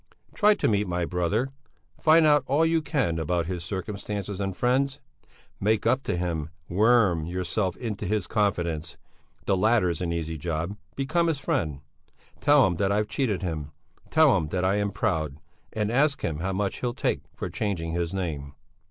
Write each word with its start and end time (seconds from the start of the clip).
Try 0.33 0.55
to 0.55 0.67
meet 0.67 0.87
my 0.87 1.05
brother; 1.05 1.51
find 1.99 2.25
out 2.25 2.43
all 2.47 2.65
you 2.65 2.81
can 2.81 3.19
about 3.19 3.45
his 3.45 3.63
circumstances 3.63 4.39
and 4.41 4.57
friends! 4.57 4.99
Make 5.59 5.85
up 5.85 6.01
to 6.05 6.17
him, 6.17 6.49
worm 6.67 7.27
yourself 7.27 7.77
into 7.77 8.07
his 8.07 8.25
confidence 8.25 8.97
the 9.45 9.55
latter's 9.55 10.01
an 10.01 10.11
easy 10.11 10.39
job 10.39 10.75
become 10.95 11.27
his 11.27 11.37
friend! 11.37 11.81
Tell 12.39 12.65
him 12.65 12.77
that 12.77 12.91
I've 12.91 13.09
cheated 13.09 13.43
him, 13.43 13.73
tell 14.09 14.35
him 14.37 14.47
that 14.47 14.65
I 14.65 14.77
am 14.77 14.89
proud, 14.89 15.37
and 15.71 15.91
ask 15.91 16.23
him 16.23 16.39
how 16.39 16.51
much 16.51 16.79
he'll 16.79 16.95
take 16.95 17.21
for 17.35 17.47
changing 17.51 17.91
his 17.91 18.11
name." 18.11 18.55